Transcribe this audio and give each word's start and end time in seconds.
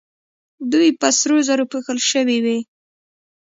دوی 0.71 0.89
په 0.99 1.07
سرو 1.17 1.37
زرو 1.47 1.65
پوښل 1.71 1.99
شوې 2.11 2.37
وې 2.43 2.57